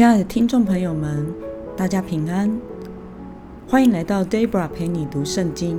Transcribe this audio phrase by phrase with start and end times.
[0.00, 1.26] 亲爱的听众朋友们，
[1.76, 2.50] 大家平安，
[3.68, 5.78] 欢迎来到 Debra 陪你读圣经。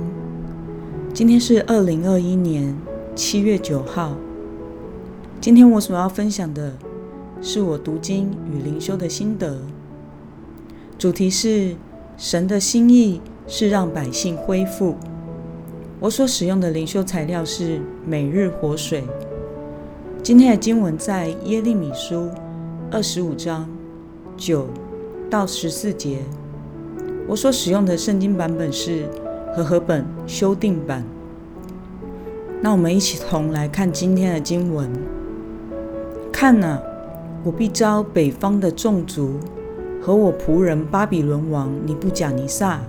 [1.12, 2.72] 今天是二零二一年
[3.16, 4.16] 七月九号。
[5.40, 6.72] 今天我所要分享的
[7.40, 9.58] 是我读经与灵修的心得，
[10.96, 11.74] 主题是
[12.16, 14.94] 神的心意是让百姓恢复。
[15.98, 19.02] 我所使用的灵修材料是每日活水。
[20.22, 22.30] 今天的经文在耶利米书
[22.88, 23.68] 二十五章
[24.44, 24.66] 九
[25.30, 26.18] 到十四节。
[27.28, 29.04] 我所使用的圣经版本是
[29.54, 31.04] 和合本修订版。
[32.60, 34.90] 那我们一起同来看今天的经文。
[36.32, 36.82] 看哪，
[37.44, 39.38] 我必招北方的众族
[40.00, 42.80] 和我仆人巴比伦王尼布甲尼撒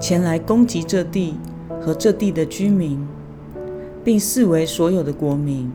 [0.00, 1.34] 前来攻击这地
[1.80, 3.04] 和这地的居民，
[4.04, 5.72] 并视为所有的国民。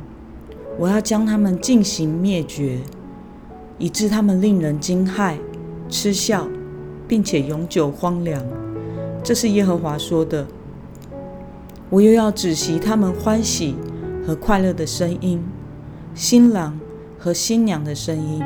[0.80, 2.80] 我要将他们进行灭绝，
[3.84, 5.36] 以致他们令人惊骇、
[5.90, 6.48] 嗤笑，
[7.06, 8.42] 并且永久荒凉。
[9.22, 10.48] 这是耶和华说的。
[11.90, 13.76] 我又要止息他们欢喜
[14.26, 15.44] 和快乐的声音，
[16.16, 16.80] 新郎
[17.20, 18.42] 和新娘的声音，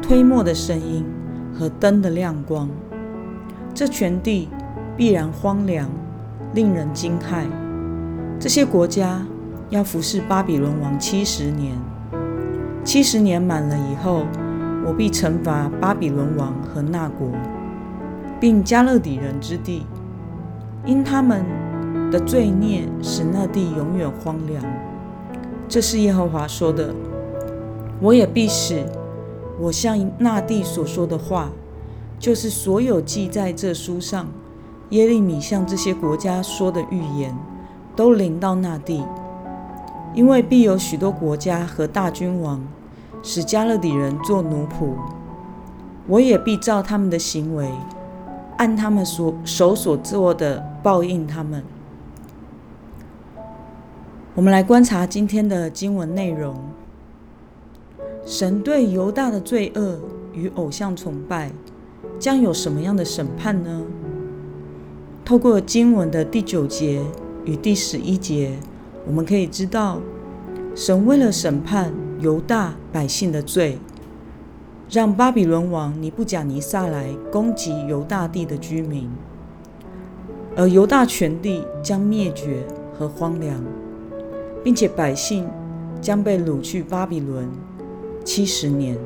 [0.00, 1.04] 推磨的声音
[1.52, 2.70] 和灯的亮光。
[3.74, 4.48] 这全地
[4.96, 5.90] 必然荒凉，
[6.54, 7.48] 令人惊骇。
[8.38, 9.26] 这些国家。
[9.70, 11.74] 要服侍巴比伦王七十年，
[12.84, 14.26] 七十年满了以后，
[14.84, 17.28] 我必惩罚巴比伦王和那国，
[18.40, 19.86] 并加勒底人之地，
[20.84, 21.44] 因他们
[22.10, 24.62] 的罪孽使那地永远荒凉。
[25.68, 26.94] 这是耶和华说的。
[28.00, 28.84] 我也必使
[29.60, 31.50] 我向那地所说的话，
[32.18, 34.26] 就是所有记在这书上
[34.90, 37.32] 耶利米向这些国家说的预言，
[37.94, 39.04] 都临到那地。
[40.14, 42.60] 因为必有许多国家和大君王
[43.22, 44.94] 使加勒底人做奴仆，
[46.08, 47.70] 我也必照他们的行为，
[48.58, 51.62] 按他们所手所做的报应他们。
[54.34, 56.56] 我们来观察今天的经文内容：
[58.24, 60.00] 神对犹大的罪恶
[60.32, 61.50] 与偶像崇拜
[62.18, 63.82] 将有什么样的审判呢？
[65.24, 67.00] 透过经文的第九节
[67.44, 68.58] 与第十一节。
[69.06, 70.00] 我们可以知道，
[70.74, 73.78] 神为了审判犹大百姓的罪，
[74.88, 79.10] 让巴比伦王尼布甲尼撒来攻击犹大地的居民，
[80.56, 82.64] 而犹大全地将灭绝
[82.96, 83.60] 和荒凉，
[84.62, 85.48] 并且百姓
[86.00, 87.50] 将被掳去巴比伦
[88.24, 88.96] 七十年。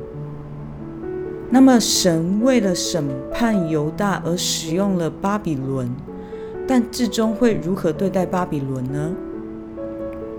[1.49, 5.89] 那么，神为了审判犹大而使用了巴比伦，
[6.67, 9.11] 但至终会如何对待巴比伦呢？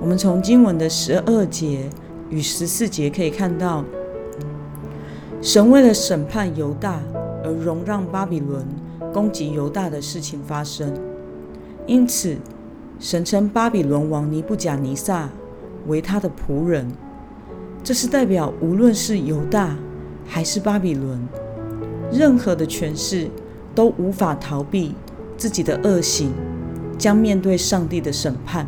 [0.01, 1.91] 我们从经文的十二节
[2.31, 3.85] 与十四节可以看到，
[5.41, 7.01] 神为了审判犹大
[7.45, 8.67] 而容让巴比伦
[9.13, 10.93] 攻击犹大的事情发生。
[11.87, 12.37] 因此，
[12.99, 15.29] 神称巴比伦王尼布甲尼撒
[15.87, 16.87] 为他的仆人。
[17.83, 19.75] 这是代表，无论是犹大
[20.27, 21.19] 还是巴比伦，
[22.13, 23.31] 任何的权势
[23.75, 24.95] 都无法逃避
[25.39, 26.33] 自己的恶行，
[26.99, 28.67] 将面对上帝的审判。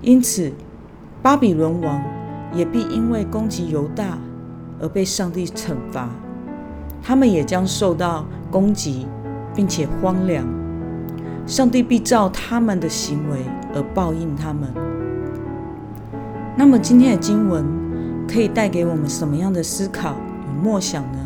[0.00, 0.50] 因此，
[1.20, 2.02] 巴比伦王
[2.54, 4.18] 也必因为攻击犹大
[4.80, 6.08] 而被上帝惩罚，
[7.02, 9.06] 他们也将受到攻击，
[9.54, 10.46] 并且荒凉。
[11.46, 13.40] 上帝必照他们的行为
[13.74, 14.72] 而报应他们。
[16.56, 17.64] 那么，今天的经文
[18.26, 20.14] 可以带给我们什么样的思考
[20.46, 21.18] 与默想呢？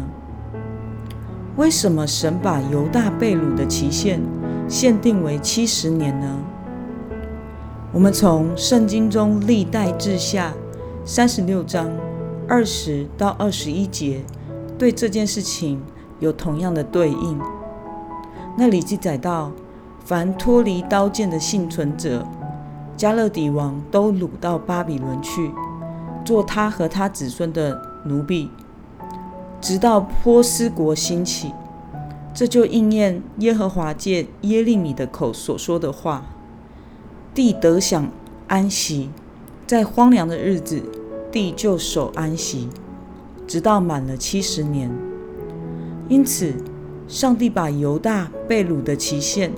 [1.57, 4.21] 为什么神把犹大被掳的期限
[4.69, 6.27] 限定为七十年呢？
[7.93, 10.53] 我们从圣经中历代志下
[11.11, 11.91] 三十六章
[12.47, 14.23] 二十到二十一节，
[14.77, 15.81] 对这件事情
[16.21, 17.41] 有同样的对应。
[18.59, 19.51] 那里记载到，
[20.05, 22.27] 凡脱离刀剑的幸存者，
[22.95, 25.51] 加勒底王都掳到巴比伦去，
[26.27, 28.51] 做他和他子孙的奴婢，
[29.63, 31.55] 直到波斯国兴起。
[32.35, 36.27] 这就应验耶和华借耶利米的口所说的话。
[37.33, 38.11] 地得享
[38.47, 39.09] 安息，
[39.69, 40.81] 在荒凉的日子，
[41.31, 42.71] 地就守安息，
[43.47, 44.91] 直到满了七十年。
[46.09, 46.55] 因此，
[47.07, 49.53] 上帝把犹大被掳的期限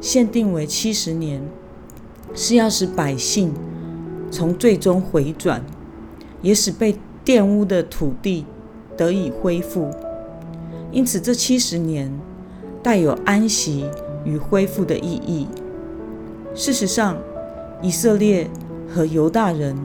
[0.00, 1.42] 限定为七十年，
[2.32, 3.52] 是要使百姓
[4.30, 5.60] 从最终回转，
[6.42, 8.46] 也使被玷污的土地
[8.96, 9.90] 得以恢复。
[10.92, 12.16] 因此，这七十年
[12.84, 13.84] 带有安息
[14.24, 15.48] 与恢复的意义。
[16.54, 17.18] 事实上，
[17.82, 18.48] 以色列
[18.88, 19.76] 和犹大人，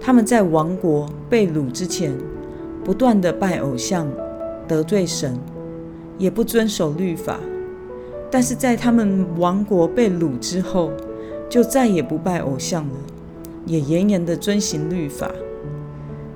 [0.00, 2.12] 他们在亡国被掳之前，
[2.84, 4.06] 不断的拜偶像、
[4.68, 5.38] 得罪神，
[6.18, 7.38] 也不遵守律法。
[8.30, 10.90] 但是在他们王国被掳之后，
[11.48, 12.94] 就再也不拜偶像了，
[13.64, 15.30] 也严严的遵行律法。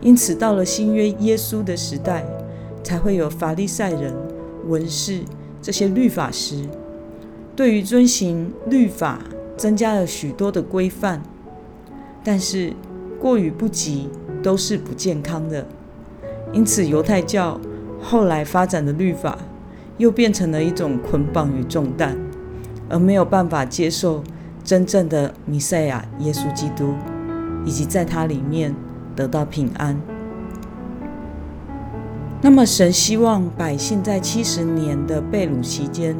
[0.00, 2.24] 因此，到了新约耶稣的时代，
[2.84, 4.14] 才会有法利赛人、
[4.68, 5.22] 文士
[5.60, 6.64] 这些律法师，
[7.56, 9.18] 对于遵行律法
[9.56, 11.20] 增加了许多的规范。
[12.28, 12.74] 但是
[13.18, 14.10] 过与不及
[14.42, 15.66] 都是不健康的。
[16.52, 17.58] 因此，犹太教
[18.02, 19.38] 后来发展的律法。
[19.96, 22.16] 又变成了一种捆绑与重担，
[22.88, 24.22] 而没有办法接受
[24.62, 26.94] 真正的弥赛亚耶稣基督，
[27.64, 28.72] 以及在他里面
[29.16, 30.00] 得到平安。
[32.40, 36.14] 那么，神希望百姓在七十年的被掳期间，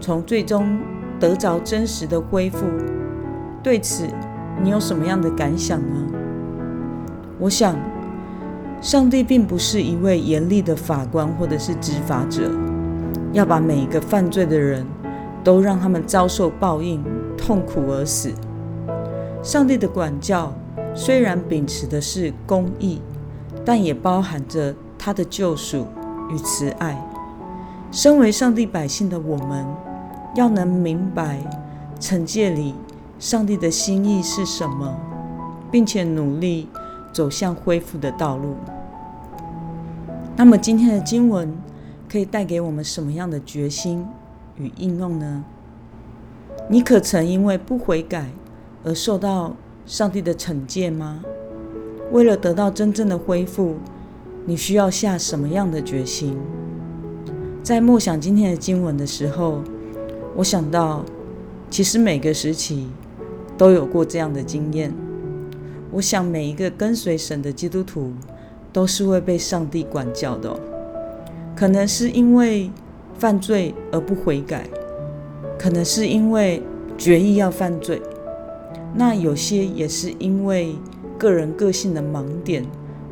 [0.00, 0.80] 从最终
[1.20, 2.66] 得着真实的恢复。
[3.62, 4.08] 对此，
[4.60, 5.96] 你有什么样的感想呢？
[7.38, 7.76] 我想，
[8.80, 12.50] 上帝并不是一位严厉的法官或者是执法者。
[13.32, 14.86] 要把每一个犯罪的人
[15.42, 17.02] 都让他们遭受报应、
[17.36, 18.30] 痛苦而死。
[19.42, 20.52] 上帝的管教
[20.94, 23.00] 虽然秉持的是公义，
[23.64, 25.86] 但也包含着他的救赎
[26.30, 27.02] 与慈爱。
[27.90, 29.66] 身为上帝百姓的我们，
[30.34, 31.38] 要能明白
[31.98, 32.74] 惩戒里
[33.22, 34.98] 上帝的心意是什么，
[35.70, 36.66] 并且努力
[37.12, 38.56] 走向恢复的道路。
[40.36, 41.56] 那么今天的经文。
[42.10, 44.04] 可以带给我们什么样的决心
[44.58, 45.42] 与应用呢？
[46.68, 48.26] 你可曾因为不悔改
[48.84, 51.22] 而受到上帝的惩戒吗？
[52.10, 53.76] 为了得到真正的恢复，
[54.44, 56.36] 你需要下什么样的决心？
[57.62, 59.62] 在默想今天的经文的时候，
[60.36, 61.02] 我想到，
[61.70, 62.90] 其实每个时期
[63.56, 64.92] 都有过这样的经验。
[65.90, 68.12] 我想每一个跟随神的基督徒
[68.72, 70.54] 都是会被上帝管教的。
[71.54, 72.70] 可能是因为
[73.18, 74.66] 犯罪而不悔改，
[75.58, 76.62] 可能是因为
[76.96, 78.00] 决意要犯罪，
[78.94, 80.74] 那有些也是因为
[81.18, 82.64] 个人个性的盲点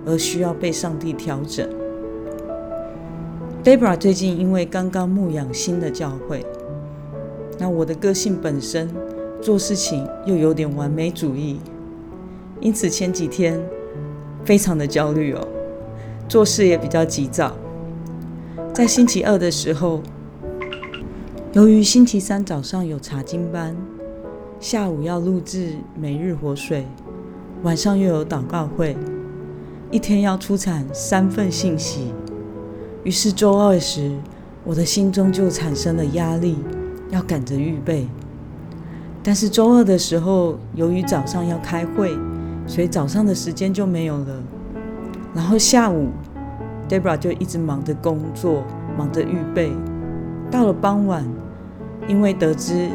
[0.06, 1.68] 而需要被上帝调整。
[3.62, 6.44] Debra 最近因为刚刚牧养新的教会，
[7.58, 8.88] 那我的个性本身
[9.40, 11.58] 做事情又有点完美主义，
[12.60, 13.58] 因此前几天
[14.44, 15.48] 非常的焦虑哦，
[16.28, 17.56] 做事也比较急躁。
[18.74, 20.02] 在星期二的时候，
[21.52, 23.74] 由于星期三早上有查经班，
[24.60, 26.84] 下午要录制每日活水，
[27.62, 28.94] 晚上又有祷告会，
[29.90, 32.12] 一天要出产三份信息，
[33.04, 34.18] 于是周二时，
[34.64, 36.58] 我的心中就产生了压力，
[37.08, 38.06] 要赶着预备。
[39.22, 42.16] 但是周二的时候，由于早上要开会，
[42.66, 44.42] 所以早上的时间就没有了。
[45.34, 46.08] 然后下午。
[46.88, 48.64] Debra 就一直忙着工作，
[48.98, 49.70] 忙着预备。
[50.50, 51.24] 到了傍晚，
[52.08, 52.88] 因为得知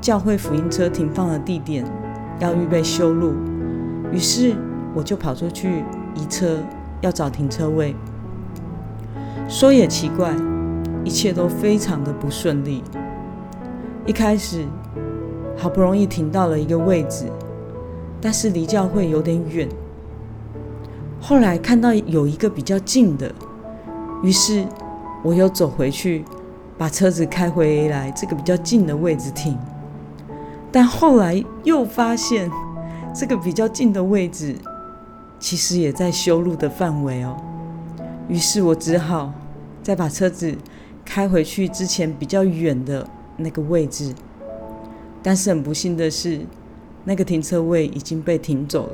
[0.00, 1.84] 教会福音车停放的地点
[2.40, 3.34] 要预备修路，
[4.12, 4.56] 于是
[4.92, 5.84] 我就跑出去
[6.16, 6.58] 移车，
[7.00, 7.94] 要找停车位。
[9.48, 10.34] 说也奇怪，
[11.04, 12.82] 一切都非常的不顺利。
[14.04, 14.64] 一开始
[15.58, 17.26] 好不容易停到了一个位置，
[18.20, 19.68] 但是离教会有点远。
[21.20, 23.30] 后来看到有一个比较近的，
[24.22, 24.64] 于是
[25.24, 26.24] 我又走回去，
[26.78, 29.58] 把车子开回来这个比较近的位置停。
[30.70, 32.48] 但后来又发现
[33.12, 34.54] 这个比较近的位置
[35.40, 37.36] 其实也在修路的范围哦。
[38.28, 39.32] 于是我只好
[39.82, 40.54] 再把车子
[41.04, 43.04] 开回去之前比较远的
[43.36, 44.14] 那个位置。
[45.28, 46.40] 但是很不幸的是，
[47.04, 48.92] 那个停车位已经被停走了。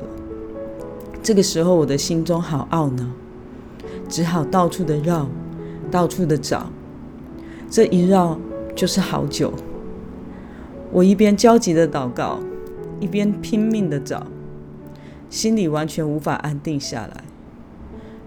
[1.22, 3.06] 这个时候，我的心中好懊恼，
[4.08, 5.28] 只好到处的绕，
[5.92, 6.66] 到处的找。
[7.70, 8.36] 这一绕
[8.74, 9.52] 就是好久。
[10.90, 12.40] 我一边焦急的祷告，
[12.98, 14.26] 一边拼命的找，
[15.30, 17.22] 心里完全无法安定下来。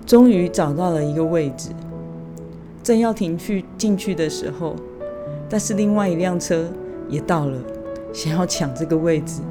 [0.05, 1.71] 终于找到了一个位置，
[2.81, 4.77] 正要停去进去的时候，
[5.49, 6.71] 但是另外一辆车
[7.09, 7.61] 也到了，
[8.17, 9.43] 想要抢这个位置。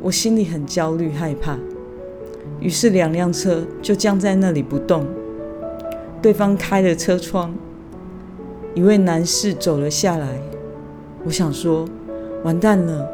[0.00, 1.58] 我心里很焦虑害怕。
[2.60, 5.04] 于是两辆车就僵在那里不动。
[6.22, 7.52] 对方开了车窗，
[8.76, 10.40] 一位男士走了下来。
[11.24, 11.84] 我想说，
[12.44, 13.08] 完蛋了，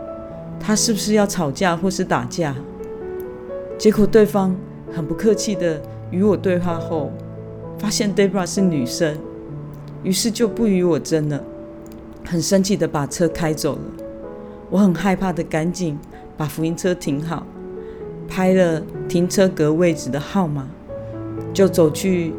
[0.61, 2.55] 他是不是要吵架或是打架？
[3.79, 4.55] 结果对方
[4.93, 5.81] 很不客气的
[6.11, 7.11] 与我对话后，
[7.79, 9.17] 发现 Debra 是女生，
[10.03, 11.43] 于是就不与我争了，
[12.27, 14.06] 很生气的把车开走了。
[14.71, 15.99] 我很害怕的赶紧
[16.37, 17.47] 把福音车停好。
[18.29, 20.67] 拍了停车格位置的号码，
[21.53, 22.35] 就走去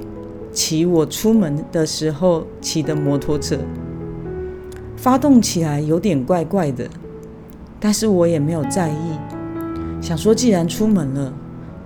[0.51, 3.57] 骑我出门的时候骑的摩托车，
[4.97, 6.89] 发动起来有点怪怪的，
[7.79, 9.17] 但是我也没有在意，
[10.01, 11.33] 想说既然出门了，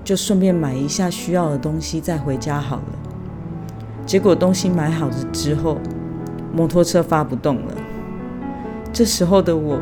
[0.04, 2.84] 就顺便买一下需要的东西再回家好了。
[4.08, 5.78] 结果东西买好了之后，
[6.52, 7.76] 摩托车发不动了。
[8.92, 9.80] 这时候的我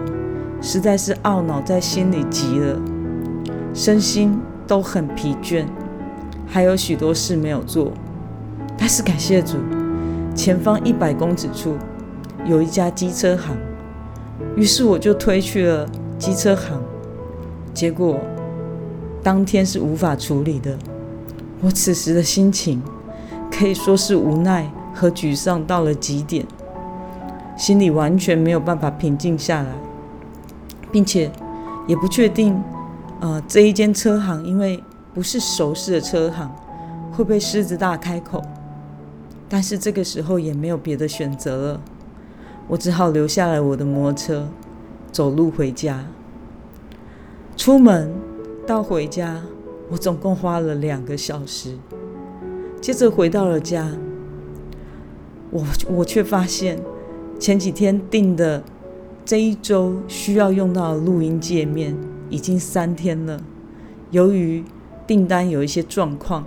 [0.61, 2.79] 实在是懊恼在心里极了，
[3.73, 5.65] 身心都很疲倦，
[6.45, 7.91] 还有许多事没有做。
[8.77, 9.57] 但是感谢主，
[10.35, 11.75] 前方一百公尺处
[12.45, 13.55] 有一家机车行，
[14.55, 15.87] 于是我就推去了
[16.17, 16.81] 机车行。
[17.73, 18.19] 结果
[19.23, 20.77] 当天是无法处理的。
[21.61, 22.81] 我此时的心情
[23.51, 26.45] 可以说是无奈和沮丧到了极点，
[27.57, 29.69] 心里完全没有办法平静下来，
[30.91, 31.31] 并且
[31.87, 32.61] 也不确定，
[33.19, 36.49] 呃，这一间车行因为不是熟识的车行，
[37.11, 38.41] 会被狮子大开口。
[39.47, 41.81] 但是这个时候也没有别的选择了，
[42.67, 44.47] 我只好留下来我的摩托车，
[45.11, 46.05] 走路回家。
[47.57, 48.13] 出门
[48.67, 49.41] 到回家，
[49.89, 51.77] 我总共花了两个小时。
[52.79, 53.91] 接着回到了家，
[55.49, 56.79] 我我却发现
[57.39, 58.63] 前几天订的
[59.29, 61.95] 这一周需要用到的录音界面
[62.31, 63.39] 已经三天了，
[64.09, 64.63] 由于
[65.05, 66.43] 订单有一些状况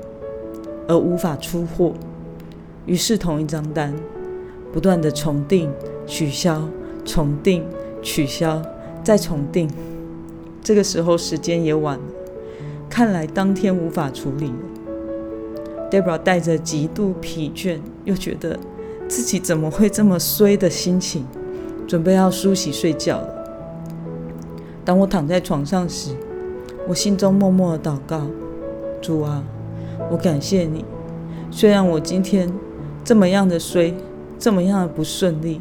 [0.89, 1.93] 而无法出货。
[2.87, 3.95] 于是，同一张单
[4.73, 5.71] 不断的重订、
[6.09, 6.69] 取消、
[7.05, 7.65] 重订、
[8.03, 8.61] 取消，
[9.05, 9.71] 再重订。
[10.61, 12.05] 这个时候时间也晚了，
[12.91, 15.89] 看来当天无法处理了。
[15.89, 18.59] Debra 带着极度疲倦，又觉得
[19.07, 21.25] 自己怎么会这么衰的心情，
[21.87, 23.29] 准备要梳洗睡觉了。
[24.85, 26.15] 当我躺在床上时，
[26.89, 28.23] 我心中默默的祷告：
[29.01, 29.43] 主啊，
[30.11, 30.85] 我感谢你，
[31.51, 32.53] 虽然我今天。
[33.05, 33.93] 这么样的衰，
[34.39, 35.61] 这么样的不顺利，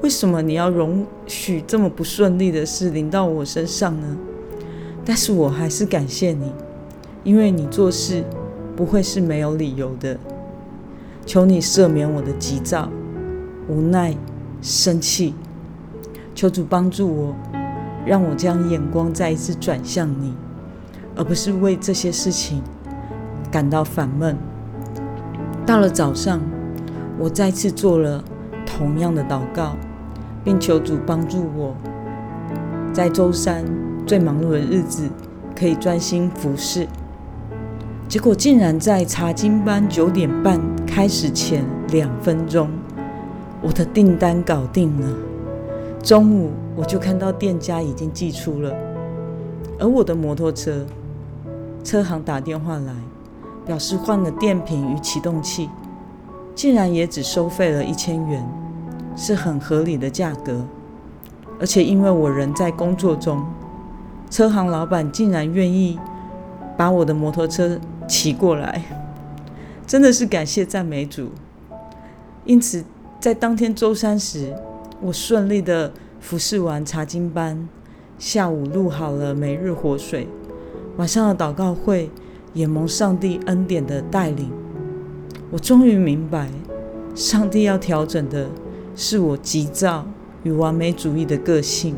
[0.00, 4.16] 为什么你要容许这么不顺利的事临到我身上呢？
[5.04, 6.50] 但是我还是感谢你，
[7.24, 8.24] 因为你做事
[8.74, 10.16] 不会是没有理由的。
[11.26, 12.88] 求你赦免我的急躁、
[13.68, 14.16] 无奈、
[14.66, 15.34] 生气，
[16.34, 17.36] 求主帮助我，
[18.06, 20.32] 让我将眼光再一次转向你，
[21.14, 22.62] 而不是为这些事情
[23.52, 24.34] 感到烦闷。
[25.66, 26.40] 到了早上，
[27.18, 28.24] 我再次做了
[28.64, 29.76] 同样的祷告，
[30.42, 31.74] 并求主帮助我，
[32.90, 33.62] 在周三
[34.06, 35.10] 最忙碌的日子
[35.54, 36.88] 可以专心服侍。
[38.08, 42.70] 结果竟然在查经班九点半开始前两分钟，
[43.64, 45.08] 我的订单搞定了。
[46.02, 48.76] 中午我就看到店家已经寄出了，
[49.80, 50.84] 而我的摩托车
[51.82, 52.92] 车行打电话来。
[53.66, 55.70] 表示换了电瓶与启动器，
[56.54, 58.46] 竟然也只收费了一千元，
[59.16, 60.66] 是很合理的价格。
[61.58, 63.42] 而且因为我人在工作中，
[64.28, 65.98] 车行老板竟然愿意
[66.76, 68.82] 把我的摩托车骑过来，
[69.86, 71.30] 真的是感谢赞美主。
[72.44, 72.84] 因此，
[73.24, 74.54] 在当天周三时，
[75.00, 75.90] 我顺利的
[76.20, 77.66] 服侍完查经班，
[78.18, 80.28] 下午录好了每日活水，
[80.98, 82.10] 晚上的祷告会。
[82.52, 84.52] 也蒙上帝恩典的带领，
[85.50, 86.50] 我终于明白，
[87.14, 88.46] 上帝要调整的
[88.94, 90.06] 是我急躁
[90.42, 91.96] 与完美主义的个性。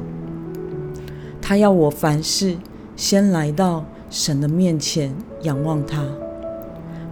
[1.42, 2.56] 他要我凡事
[2.95, 6.04] 先来到神的面前仰望他，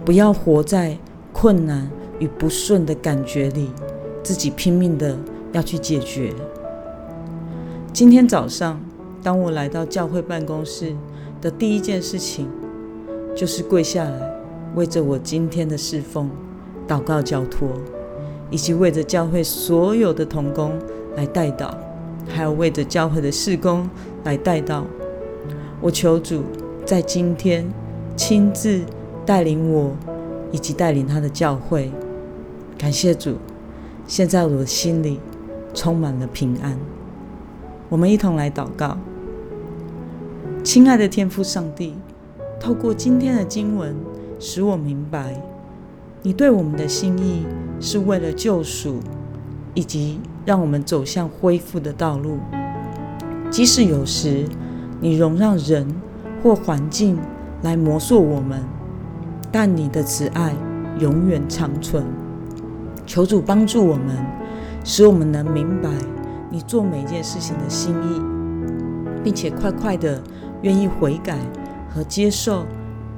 [0.05, 0.97] 不要活在
[1.33, 3.69] 困难与不顺的感觉里，
[4.25, 5.15] 自己拼命的
[5.53, 6.33] 要去解决。
[7.93, 8.81] 今天早上，
[9.21, 10.95] 当我来到教会办公室
[11.39, 12.49] 的第一件事情。
[13.35, 14.33] 就是跪下来，
[14.75, 16.29] 为着我今天的侍奉
[16.87, 17.67] 祷告交托，
[18.49, 20.71] 以及为着教会所有的童工
[21.17, 21.71] 来代祷，
[22.29, 23.89] 还有为着教会的事工
[24.23, 24.83] 来代祷。
[25.81, 26.43] 我求主
[26.85, 27.67] 在今天
[28.15, 28.79] 亲自
[29.25, 29.91] 带领我，
[30.53, 31.91] 以及带领他的教会。
[32.77, 33.35] 感谢主，
[34.07, 35.19] 现在我的心里
[35.73, 36.77] 充满了平安。
[37.89, 38.97] 我们一同来祷告，
[40.63, 41.95] 亲爱的天父上帝。
[42.59, 43.95] 透过今天的经文，
[44.39, 45.41] 使我明白，
[46.23, 47.45] 你对我们的心意
[47.79, 48.99] 是为了救赎，
[49.73, 52.37] 以及让我们走向恢复的道路。
[53.51, 54.45] 即使有时
[54.99, 55.87] 你容让人
[56.41, 57.17] 或环境
[57.61, 58.63] 来磨塑我们，
[59.51, 60.53] 但你的慈爱
[60.99, 62.03] 永远长存。
[63.05, 64.15] 求主帮助我们，
[64.83, 65.89] 使我们能明白
[66.49, 68.21] 你做每件事情的心意，
[69.23, 70.21] 并且快快的
[70.61, 71.37] 愿意悔改。
[71.87, 72.65] 和接受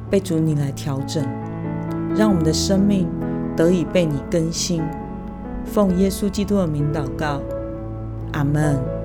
[0.07, 1.25] 被主你来调整，
[2.15, 3.07] 让我们的生命
[3.55, 4.83] 得以被你更新。
[5.65, 7.41] 奉耶稣基督的名祷告，
[8.33, 8.96] 阿门。